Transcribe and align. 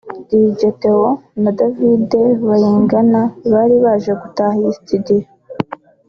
Dj 0.29 0.59
Theo 0.81 1.09
na 1.41 1.51
David 1.59 2.09
Bayingana 2.47 3.21
bari 3.51 3.75
baje 3.83 4.11
gutaha 4.21 4.53
iyi 4.59 4.71
studio 4.79 5.25